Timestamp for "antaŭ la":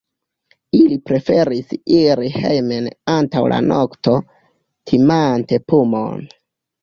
3.15-3.59